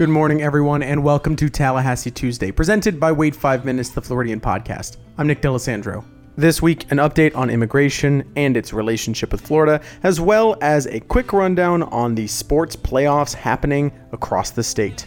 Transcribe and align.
Good 0.00 0.08
morning, 0.08 0.40
everyone, 0.40 0.82
and 0.82 1.04
welcome 1.04 1.36
to 1.36 1.50
Tallahassee 1.50 2.10
Tuesday, 2.10 2.50
presented 2.50 2.98
by 2.98 3.12
Wait 3.12 3.36
5 3.36 3.66
Minutes, 3.66 3.90
the 3.90 4.00
Floridian 4.00 4.40
podcast. 4.40 4.96
I'm 5.18 5.26
Nick 5.26 5.42
D'Alessandro. 5.42 6.02
This 6.36 6.62
week, 6.62 6.90
an 6.90 6.96
update 6.96 7.36
on 7.36 7.50
immigration 7.50 8.32
and 8.34 8.56
its 8.56 8.72
relationship 8.72 9.30
with 9.30 9.42
Florida, 9.42 9.82
as 10.02 10.18
well 10.18 10.56
as 10.62 10.86
a 10.86 11.00
quick 11.00 11.34
rundown 11.34 11.82
on 11.82 12.14
the 12.14 12.26
sports 12.28 12.76
playoffs 12.76 13.34
happening 13.34 13.92
across 14.12 14.52
the 14.52 14.62
state. 14.62 15.06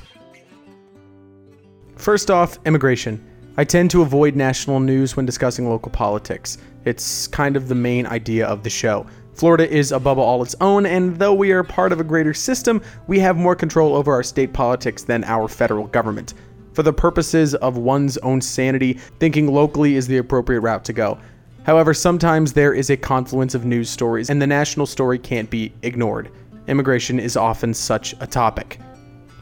First 1.96 2.30
off, 2.30 2.60
immigration. 2.68 3.20
I 3.58 3.64
tend 3.64 3.90
to 3.90 4.04
avoid 4.04 4.36
national 4.36 4.80
news 4.80 5.18
when 5.18 5.26
discussing 5.26 5.68
local 5.68 5.92
politics. 5.92 6.60
It's 6.86 7.26
kind 7.26 7.58
of 7.58 7.68
the 7.68 7.74
main 7.74 8.06
idea 8.06 8.46
of 8.46 8.62
the 8.62 8.70
show. 8.70 9.08
Florida 9.34 9.70
is 9.70 9.92
a 9.92 10.00
bubble 10.00 10.24
all 10.24 10.44
its 10.44 10.56
own, 10.62 10.86
and 10.86 11.18
though 11.18 11.34
we 11.34 11.52
are 11.52 11.64
part 11.64 11.92
of 11.92 12.00
a 12.00 12.04
greater 12.04 12.34
system, 12.34 12.82
we 13.08 13.20
have 13.20 13.36
more 13.36 13.56
control 13.56 13.96
over 13.96 14.14
our 14.14 14.24
state 14.24 14.54
politics 14.54 15.04
than 15.04 15.24
our 15.24 15.48
federal 15.48 15.88
government. 15.88 16.36
For 16.74 16.84
the 16.84 16.94
purposes 16.94 17.56
of 17.56 17.78
one's 17.78 18.18
own 18.20 18.42
sanity, 18.42 18.94
thinking 19.20 19.48
locally 19.52 19.96
is 19.96 20.08
the 20.08 20.18
appropriate 20.18 20.62
route 20.62 20.86
to 20.86 20.94
go. 20.94 21.20
However, 21.64 21.94
sometimes 21.94 22.54
there 22.54 22.74
is 22.74 22.90
a 22.90 22.98
confluence 22.98 23.56
of 23.56 23.66
news 23.66 23.90
stories, 23.90 24.30
and 24.30 24.42
the 24.42 24.48
national 24.48 24.86
story 24.86 25.18
can't 25.18 25.50
be 25.50 25.74
ignored. 25.82 26.30
Immigration 26.68 27.20
is 27.20 27.36
often 27.36 27.74
such 27.74 28.16
a 28.20 28.28
topic. 28.28 28.80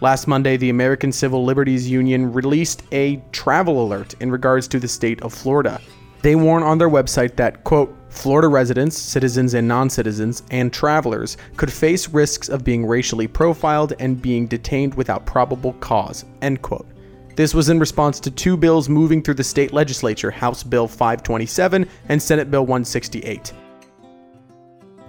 Last 0.02 0.28
Monday, 0.28 0.58
the 0.58 0.70
American 0.70 1.12
Civil 1.12 1.44
Liberties 1.44 1.90
Union 1.90 2.32
released 2.32 2.84
a 2.92 3.22
travel 3.32 3.84
alert 3.84 4.16
in 4.20 4.32
regards 4.32 4.68
to 4.70 4.80
the 4.80 4.88
state 4.88 5.22
of 5.22 5.34
Florida. 5.34 5.80
They 6.22 6.36
warn 6.36 6.62
on 6.64 6.78
their 6.78 6.90
website 6.90 7.36
that, 7.38 7.64
quote, 7.64 7.96
Florida 8.10 8.48
residents, 8.48 8.98
citizens 8.98 9.54
and 9.54 9.68
non 9.68 9.90
citizens, 9.90 10.44
and 10.52 10.72
travelers 10.72 11.38
could 11.56 11.72
face 11.72 12.10
risks 12.10 12.50
of 12.50 12.64
being 12.64 12.86
racially 12.86 13.28
profiled 13.28 13.94
and 14.00 14.22
being 14.22 14.48
detained 14.48 14.94
without 14.96 15.26
probable 15.26 15.74
cause. 15.74 16.26
End 16.42 16.62
quote. 16.62 16.88
This 17.38 17.56
was 17.56 17.70
in 17.70 17.80
response 17.80 18.20
to 18.20 18.30
two 18.30 18.58
bills 18.58 18.90
moving 18.90 19.24
through 19.24 19.36
the 19.36 19.44
state 19.44 19.72
legislature 19.72 20.30
House 20.30 20.62
Bill 20.64 20.88
527 20.88 21.88
and 22.10 22.22
Senate 22.22 22.52
Bill 22.52 22.64
168. 22.64 23.54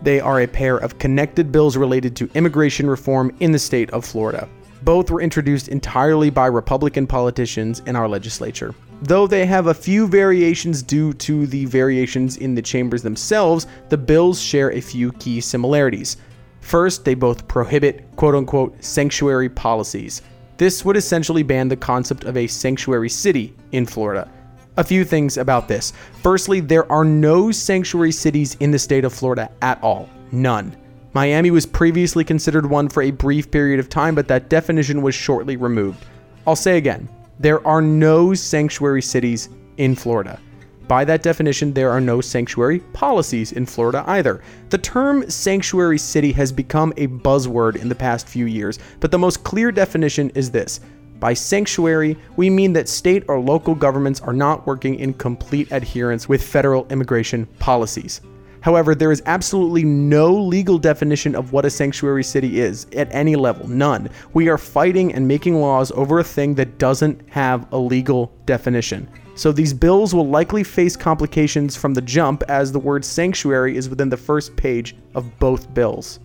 They 0.03 0.21
are 0.21 0.41
a 0.41 0.47
pair 0.47 0.79
of 0.79 0.99
connected 0.99 1.53
bills 1.53 1.77
related 1.77 2.17
to 2.17 2.31
immigration 2.35 2.89
reform 2.89 3.35
in 3.41 3.53
the 3.53 3.59
state 3.59 3.91
of 3.91 4.05
Florida. 4.05 4.49
Both 4.83 5.11
were 5.11 5.21
introduced 5.21 5.69
entirely 5.69 6.31
by 6.31 6.47
Republican 6.47 7.07
politicians 7.07 7.81
in 7.87 7.97
our 7.97 8.09
legislature. 8.09 8.75
Though 9.03 9.27
they 9.27 9.47
have 9.47 9.67
a 9.67 9.75
few 9.75 10.07
variations 10.07 10.81
due 10.81 11.13
to 11.15 11.49
the 11.49 11.65
variations 11.65 12.37
in 12.37 12.55
the 12.55 12.63
chambers 12.63 13.03
themselves, 13.03 13.67
the 13.89 13.99
bills 13.99 14.41
share 14.41 14.71
a 14.71 14.81
few 14.81 15.11
key 15.15 15.41
similarities. 15.41 16.19
First, 16.61 17.05
they 17.05 17.15
both 17.15 17.49
prohibit 17.49 18.05
quote 18.15 18.37
unquote 18.37 18.83
sanctuary 18.83 19.49
policies. 19.49 20.23
This 20.57 20.85
would 20.85 20.97
essentially 20.97 21.43
ban 21.43 21.67
the 21.67 21.77
concept 21.77 22.23
of 22.23 22.37
a 22.37 22.47
sanctuary 22.47 23.09
city 23.09 23.57
in 23.73 23.87
Florida. 23.87 24.31
A 24.77 24.85
few 24.85 25.05
things 25.05 25.37
about 25.37 25.67
this. 25.67 25.93
Firstly, 26.23 26.61
there 26.61 26.91
are 26.91 27.05
no 27.05 27.51
sanctuary 27.51 28.13
cities 28.13 28.55
in 28.61 28.71
the 28.71 28.79
state 28.79 29.05
of 29.05 29.13
Florida 29.13 29.51
at 29.63 29.83
all. 29.83 30.09
None. 30.31 30.77
Miami 31.13 31.51
was 31.51 31.67
previously 31.67 32.23
considered 32.23 32.67
one 32.67 32.89
for 32.89 33.03
a 33.03 33.11
brief 33.11 33.51
period 33.51 33.81
of 33.81 33.89
time, 33.89 34.15
but 34.15 34.29
that 34.29 34.49
definition 34.49 35.03
was 35.03 35.17
shortly 35.17 35.57
removed. 35.57 36.07
I'll 36.47 36.55
say 36.55 36.79
again 36.79 37.09
there 37.43 37.67
are 37.67 37.83
no 37.83 38.35
sanctuary 38.35 39.03
cities 39.03 39.49
in 39.77 39.97
Florida. 39.97 40.39
By 40.87 41.05
that 41.05 41.25
definition, 41.25 41.73
there 41.73 41.91
are 41.91 42.01
no 42.01 42.21
sanctuary 42.21 42.79
policies 42.93 43.51
in 43.51 43.67
Florida 43.67 44.05
either. 44.07 44.43
The 44.71 44.79
term 44.79 45.29
sanctuary 45.29 45.99
city 45.99 46.31
has 46.33 46.53
become 46.53 46.93
a 46.97 47.09
buzzword 47.09 47.77
in 47.77 47.89
the 47.89 47.97
past 47.97 48.29
few 48.29 48.47
years, 48.47 48.79
but 49.01 49.11
the 49.11 49.19
most 49.19 49.43
clear 49.43 49.73
definition 49.73 50.31
is 50.37 50.53
this. 50.53 50.81
By 51.19 51.35
sanctuary, 51.35 52.17
we 52.37 52.49
mean 52.49 52.73
that 52.75 52.89
state 52.89 53.25
or 53.27 53.41
local 53.41 53.75
governments 53.75 54.21
are 54.21 54.33
not 54.33 54.65
working 54.65 54.97
in 54.97 55.13
complete 55.13 55.73
adherence 55.73 56.29
with 56.29 56.45
federal 56.45 56.87
immigration 56.91 57.47
policies. 57.59 58.21
However, 58.63 58.95
there 58.95 59.13
is 59.13 59.23
absolutely 59.27 59.85
no 59.85 60.33
legal 60.33 60.79
definition 60.79 61.35
of 61.35 61.53
what 61.53 61.65
a 61.65 61.71
sanctuary 61.71 62.25
city 62.25 62.61
is 62.61 62.87
at 62.97 63.13
any 63.13 63.37
level, 63.37 63.69
none. 63.69 64.09
We 64.33 64.49
are 64.49 64.57
fighting 64.57 65.13
and 65.13 65.27
making 65.27 65.57
laws 65.57 65.91
over 65.93 66.21
a 66.21 66.25
thing 66.25 66.55
that 66.55 66.79
doesn't 66.79 67.29
have 67.29 67.71
a 67.73 67.77
legal 67.77 68.33
definition. 68.47 69.09
So 69.35 69.51
these 69.51 69.75
bills 69.75 70.15
will 70.15 70.29
likely 70.29 70.63
face 70.63 70.97
complications 70.97 71.77
from 71.77 71.93
the 71.93 72.03
jump 72.03 72.45
as 72.49 72.71
the 72.71 72.79
word 72.79 73.05
sanctuary 73.05 73.77
is 73.77 73.89
within 73.89 74.09
the 74.09 74.17
first 74.17 74.55
page 74.57 74.97
of 75.15 75.39
both 75.41 75.75
bills. 75.75 76.21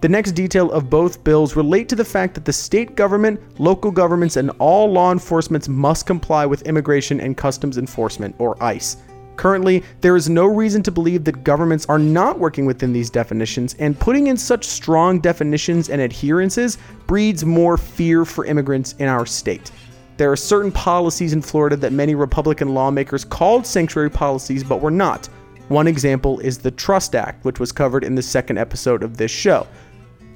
The 0.00 0.08
next 0.08 0.32
detail 0.32 0.70
of 0.70 0.88
both 0.88 1.24
bills 1.24 1.56
relate 1.56 1.88
to 1.88 1.96
the 1.96 2.04
fact 2.04 2.34
that 2.34 2.44
the 2.44 2.52
state 2.52 2.94
government, 2.94 3.58
local 3.58 3.90
governments, 3.90 4.36
and 4.36 4.52
all 4.60 4.92
law 4.92 5.10
enforcements 5.10 5.68
must 5.68 6.06
comply 6.06 6.46
with 6.46 6.62
Immigration 6.62 7.20
and 7.20 7.36
Customs 7.36 7.78
Enforcement, 7.78 8.36
or 8.38 8.62
ICE. 8.62 8.98
Currently, 9.38 9.84
there 10.00 10.16
is 10.16 10.28
no 10.28 10.46
reason 10.46 10.82
to 10.82 10.90
believe 10.90 11.22
that 11.22 11.44
governments 11.44 11.86
are 11.86 11.98
not 11.98 12.40
working 12.40 12.66
within 12.66 12.92
these 12.92 13.08
definitions, 13.08 13.76
and 13.78 13.98
putting 13.98 14.26
in 14.26 14.36
such 14.36 14.64
strong 14.64 15.20
definitions 15.20 15.90
and 15.90 16.02
adherences 16.02 16.76
breeds 17.06 17.44
more 17.44 17.78
fear 17.78 18.24
for 18.24 18.44
immigrants 18.44 18.96
in 18.98 19.06
our 19.06 19.24
state. 19.24 19.70
There 20.16 20.32
are 20.32 20.36
certain 20.36 20.72
policies 20.72 21.34
in 21.34 21.40
Florida 21.40 21.76
that 21.76 21.92
many 21.92 22.16
Republican 22.16 22.74
lawmakers 22.74 23.24
called 23.24 23.64
sanctuary 23.64 24.10
policies 24.10 24.64
but 24.64 24.80
were 24.80 24.90
not. 24.90 25.26
One 25.68 25.86
example 25.86 26.40
is 26.40 26.58
the 26.58 26.72
Trust 26.72 27.14
Act, 27.14 27.44
which 27.44 27.60
was 27.60 27.70
covered 27.70 28.02
in 28.02 28.16
the 28.16 28.22
second 28.22 28.58
episode 28.58 29.04
of 29.04 29.18
this 29.18 29.30
show. 29.30 29.68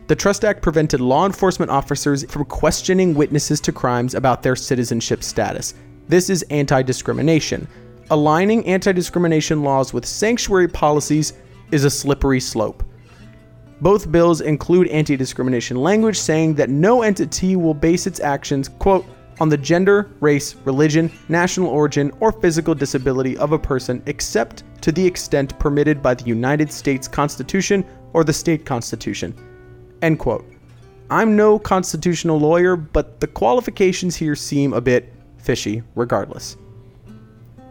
The 0.07 0.15
Trust 0.15 0.45
Act 0.45 0.63
prevented 0.63 1.01
law 1.01 1.27
enforcement 1.27 1.73
officers 1.73 2.25
from 2.31 2.45
questioning 2.45 3.15
witnesses 3.15 3.61
to 3.63 3.73
crimes 3.73 4.15
about 4.15 4.45
their 4.45 4.55
citizenship 4.55 5.25
status. 5.25 5.75
This 6.07 6.31
is 6.31 6.43
anti 6.51 6.83
discrimination 6.83 7.67
aligning 8.11 8.67
anti 8.67 8.93
discrimination 8.93 9.63
laws 9.63 9.93
with 9.93 10.07
sanctuary 10.07 10.69
policies 10.69 11.35
is 11.71 11.85
a 11.85 11.91
slippery 11.91 12.41
slope. 12.41 12.85
Both 13.81 14.13
bills 14.13 14.41
include 14.41 14.89
anti 14.89 15.17
discrimination 15.17 15.77
language 15.77 16.19
saying 16.19 16.55
that 16.55 16.71
no 16.71 17.03
entity 17.03 17.57
will 17.57 17.75
base 17.75 18.07
its 18.07 18.21
actions, 18.21 18.69
quote, 18.69 19.05
on 19.41 19.49
the 19.49 19.57
gender, 19.57 20.11
race, 20.21 20.55
religion, 20.65 21.11
national 21.29 21.69
origin, 21.69 22.13
or 22.21 22.31
physical 22.31 22.75
disability 22.75 23.37
of 23.39 23.53
a 23.53 23.59
person 23.59 24.03
except 24.07 24.63
to 24.83 24.93
the 24.93 25.05
extent 25.05 25.59
permitted 25.59 26.03
by 26.03 26.15
the 26.15 26.25
United 26.25 26.71
States 26.71 27.09
Constitution 27.09 27.85
or 28.13 28.25
the 28.25 28.33
state 28.33 28.65
constitution. 28.65 29.35
End 30.03 30.19
quote. 30.19 30.45
I'm 31.11 31.37
no 31.37 31.59
constitutional 31.59 32.39
lawyer, 32.39 32.77
but 32.77 33.21
the 33.21 33.27
qualifications 33.27 34.17
here 34.17 34.35
seem 34.35 34.73
a 34.73 34.81
bit 34.81 35.13
fishy 35.39 35.83
regardless. 35.95 36.57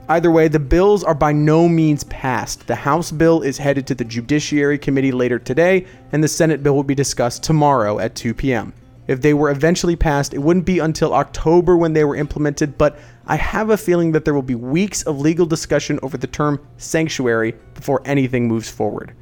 Either 0.10 0.32
way, 0.32 0.48
the 0.48 0.60
bills 0.60 1.04
are 1.04 1.14
by 1.14 1.32
no 1.32 1.70
means 1.70 2.04
passed. 2.06 2.68
The 2.68 2.76
House 2.76 3.12
bill 3.12 3.42
is 3.42 3.58
headed 3.58 3.88
to 3.88 3.96
the 3.96 4.04
Judiciary 4.04 4.78
Committee 4.78 5.12
later 5.12 5.40
today, 5.40 5.86
and 6.12 6.24
the 6.24 6.28
Senate 6.28 6.64
bill 6.64 6.76
will 6.76 6.84
be 6.84 6.96
discussed 6.96 7.44
tomorrow 7.44 8.00
at 8.00 8.16
2 8.16 8.34
p.m. 8.34 8.74
If 9.08 9.22
they 9.22 9.34
were 9.34 9.52
eventually 9.52 9.96
passed, 9.96 10.34
it 10.34 10.40
wouldn't 10.40 10.66
be 10.66 10.80
until 10.80 11.14
October 11.14 11.78
when 11.78 11.94
they 11.94 12.04
were 12.04 12.16
implemented, 12.16 12.78
but 12.78 13.00
I 13.26 13.36
have 13.36 13.70
a 13.70 13.78
feeling 13.78 14.12
that 14.12 14.26
there 14.26 14.34
will 14.34 14.42
be 14.42 14.56
weeks 14.56 15.04
of 15.04 15.20
legal 15.20 15.46
discussion 15.46 16.00
over 16.02 16.18
the 16.18 16.28
term 16.28 16.60
sanctuary 16.78 17.54
before 17.74 18.02
anything 18.06 18.48
moves 18.48 18.70
forward. 18.70 19.16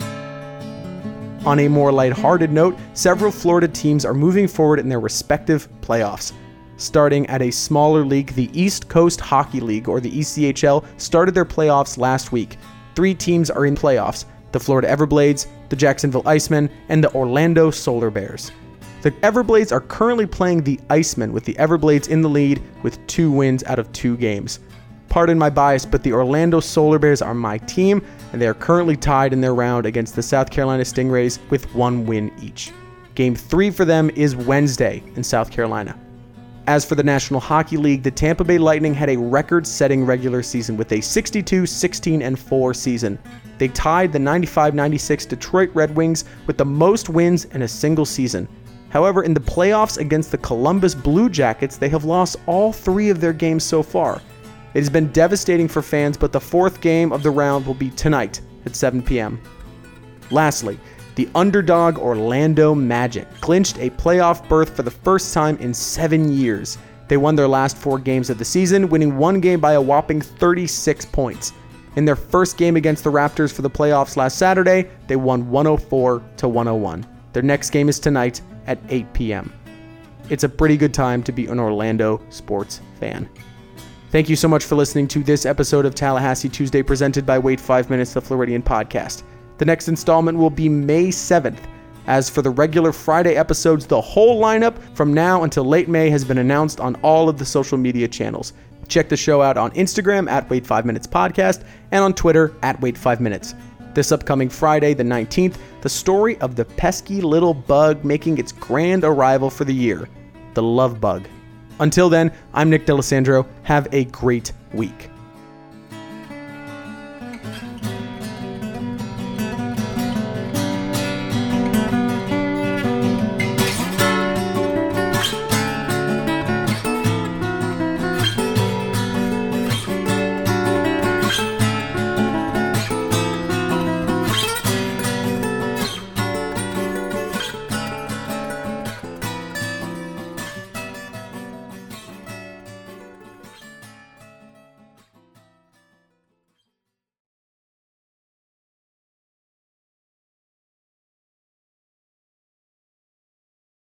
On 0.00 1.58
a 1.58 1.68
more 1.68 1.90
lighthearted 1.90 2.52
note, 2.52 2.78
several 2.92 3.32
Florida 3.32 3.68
teams 3.68 4.04
are 4.04 4.14
moving 4.14 4.46
forward 4.46 4.78
in 4.78 4.88
their 4.88 5.00
respective 5.00 5.68
playoffs 5.80 6.32
starting 6.80 7.26
at 7.26 7.42
a 7.42 7.50
smaller 7.50 8.04
league. 8.04 8.32
The 8.34 8.50
East 8.52 8.88
Coast 8.88 9.20
Hockey 9.20 9.60
League, 9.60 9.88
or 9.88 10.00
the 10.00 10.10
ECHL, 10.10 10.84
started 11.00 11.34
their 11.34 11.44
playoffs 11.44 11.98
last 11.98 12.32
week. 12.32 12.56
Three 12.94 13.14
teams 13.14 13.50
are 13.50 13.66
in 13.66 13.74
playoffs 13.74 14.24
the 14.52 14.58
Florida 14.58 14.88
Everblades, 14.88 15.46
the 15.68 15.76
Jacksonville 15.76 16.24
Icemen, 16.24 16.68
and 16.88 17.04
the 17.04 17.14
Orlando 17.14 17.70
Solar 17.70 18.10
Bears. 18.10 18.50
The 19.02 19.12
Everblades 19.12 19.72
are 19.72 19.80
currently 19.80 20.26
playing 20.26 20.64
the 20.64 20.78
Icemen, 20.90 21.30
with 21.30 21.44
the 21.44 21.54
Everblades 21.54 22.08
in 22.08 22.20
the 22.20 22.28
lead 22.28 22.60
with 22.82 23.04
two 23.06 23.30
wins 23.30 23.64
out 23.64 23.78
of 23.78 23.90
two 23.92 24.16
games. 24.16 24.58
Pardon 25.08 25.38
my 25.38 25.50
bias, 25.50 25.86
but 25.86 26.02
the 26.02 26.12
Orlando 26.12 26.60
Solar 26.60 26.98
Bears 26.98 27.22
are 27.22 27.34
my 27.34 27.58
team, 27.58 28.04
and 28.32 28.40
they 28.40 28.46
are 28.46 28.54
currently 28.54 28.96
tied 28.96 29.32
in 29.32 29.40
their 29.40 29.54
round 29.54 29.86
against 29.86 30.16
the 30.16 30.22
South 30.22 30.50
Carolina 30.50 30.82
Stingrays 30.82 31.38
with 31.50 31.72
one 31.74 32.06
win 32.06 32.32
each. 32.42 32.72
Game 33.14 33.34
three 33.34 33.70
for 33.70 33.84
them 33.84 34.10
is 34.10 34.36
Wednesday 34.36 35.02
in 35.16 35.24
South 35.24 35.50
Carolina. 35.50 35.98
As 36.66 36.84
for 36.84 36.94
the 36.94 37.02
National 37.02 37.40
Hockey 37.40 37.76
League, 37.76 38.02
the 38.02 38.10
Tampa 38.10 38.44
Bay 38.44 38.58
Lightning 38.58 38.94
had 38.94 39.08
a 39.08 39.16
record 39.16 39.66
setting 39.66 40.04
regular 40.04 40.42
season 40.42 40.76
with 40.76 40.92
a 40.92 41.00
62 41.00 41.66
16 41.66 42.36
4 42.36 42.74
season. 42.74 43.18
They 43.58 43.68
tied 43.68 44.12
the 44.12 44.18
95 44.18 44.74
96 44.74 45.26
Detroit 45.26 45.70
Red 45.74 45.96
Wings 45.96 46.24
with 46.46 46.58
the 46.58 46.64
most 46.64 47.08
wins 47.08 47.46
in 47.46 47.62
a 47.62 47.68
single 47.68 48.04
season. 48.04 48.48
However, 48.90 49.22
in 49.22 49.34
the 49.34 49.40
playoffs 49.40 49.98
against 49.98 50.30
the 50.30 50.38
Columbus 50.38 50.94
Blue 50.94 51.28
Jackets, 51.28 51.76
they 51.76 51.88
have 51.88 52.04
lost 52.04 52.36
all 52.46 52.72
three 52.72 53.08
of 53.08 53.20
their 53.20 53.32
games 53.32 53.64
so 53.64 53.82
far. 53.82 54.20
It 54.74 54.78
has 54.80 54.90
been 54.90 55.10
devastating 55.12 55.68
for 55.68 55.82
fans, 55.82 56.16
but 56.16 56.32
the 56.32 56.40
fourth 56.40 56.80
game 56.80 57.12
of 57.12 57.22
the 57.22 57.30
round 57.30 57.66
will 57.66 57.74
be 57.74 57.90
tonight 57.90 58.40
at 58.66 58.76
7 58.76 59.02
p.m. 59.02 59.40
Lastly, 60.30 60.78
The 61.20 61.28
underdog 61.34 61.98
Orlando 61.98 62.74
Magic 62.74 63.28
clinched 63.42 63.76
a 63.76 63.90
playoff 63.90 64.48
berth 64.48 64.74
for 64.74 64.82
the 64.82 64.90
first 64.90 65.34
time 65.34 65.58
in 65.58 65.74
seven 65.74 66.32
years. 66.32 66.78
They 67.08 67.18
won 67.18 67.36
their 67.36 67.46
last 67.46 67.76
four 67.76 67.98
games 67.98 68.30
of 68.30 68.38
the 68.38 68.44
season, 68.46 68.88
winning 68.88 69.18
one 69.18 69.38
game 69.38 69.60
by 69.60 69.74
a 69.74 69.82
whopping 69.82 70.22
36 70.22 71.04
points. 71.04 71.52
In 71.96 72.06
their 72.06 72.16
first 72.16 72.56
game 72.56 72.74
against 72.74 73.04
the 73.04 73.12
Raptors 73.12 73.52
for 73.52 73.60
the 73.60 73.68
playoffs 73.68 74.16
last 74.16 74.38
Saturday, 74.38 74.88
they 75.08 75.16
won 75.16 75.50
104 75.50 76.22
to 76.38 76.48
101. 76.48 77.06
Their 77.34 77.42
next 77.42 77.68
game 77.68 77.90
is 77.90 78.00
tonight 78.00 78.40
at 78.66 78.78
8 78.88 79.12
p.m. 79.12 79.52
It's 80.30 80.44
a 80.44 80.48
pretty 80.48 80.78
good 80.78 80.94
time 80.94 81.22
to 81.24 81.32
be 81.32 81.48
an 81.48 81.60
Orlando 81.60 82.22
sports 82.30 82.80
fan. 82.98 83.28
Thank 84.10 84.30
you 84.30 84.36
so 84.36 84.48
much 84.48 84.64
for 84.64 84.74
listening 84.74 85.06
to 85.08 85.22
this 85.22 85.44
episode 85.44 85.84
of 85.84 85.94
Tallahassee 85.94 86.48
Tuesday 86.48 86.82
presented 86.82 87.26
by 87.26 87.38
Wait 87.38 87.60
5 87.60 87.90
Minutes, 87.90 88.14
the 88.14 88.22
Floridian 88.22 88.62
podcast. 88.62 89.22
The 89.60 89.66
next 89.66 89.88
installment 89.88 90.38
will 90.38 90.48
be 90.48 90.70
May 90.70 91.08
7th. 91.08 91.58
As 92.06 92.30
for 92.30 92.40
the 92.40 92.48
regular 92.48 92.92
Friday 92.92 93.34
episodes, 93.34 93.86
the 93.86 94.00
whole 94.00 94.40
lineup 94.40 94.74
from 94.94 95.12
now 95.12 95.42
until 95.42 95.64
late 95.64 95.86
May 95.86 96.08
has 96.08 96.24
been 96.24 96.38
announced 96.38 96.80
on 96.80 96.94
all 97.02 97.28
of 97.28 97.36
the 97.36 97.44
social 97.44 97.76
media 97.76 98.08
channels. 98.08 98.54
Check 98.88 99.10
the 99.10 99.18
show 99.18 99.42
out 99.42 99.58
on 99.58 99.70
Instagram 99.72 100.30
at 100.30 100.48
Wait 100.48 100.66
5 100.66 100.86
Minutes 100.86 101.06
Podcast 101.06 101.64
and 101.90 102.02
on 102.02 102.14
Twitter 102.14 102.54
at 102.62 102.80
Wait 102.80 102.96
5 102.96 103.20
Minutes. 103.20 103.54
This 103.92 104.12
upcoming 104.12 104.48
Friday, 104.48 104.94
the 104.94 105.04
19th, 105.04 105.56
the 105.82 105.90
story 105.90 106.38
of 106.38 106.56
the 106.56 106.64
pesky 106.64 107.20
little 107.20 107.52
bug 107.52 108.02
making 108.02 108.38
its 108.38 108.52
grand 108.52 109.04
arrival 109.04 109.50
for 109.50 109.66
the 109.66 109.74
year 109.74 110.08
the 110.54 110.62
love 110.62 111.02
bug. 111.02 111.28
Until 111.80 112.08
then, 112.08 112.32
I'm 112.54 112.70
Nick 112.70 112.86
D'Alessandro. 112.86 113.46
Have 113.64 113.88
a 113.92 114.06
great 114.06 114.52
week. 114.72 115.10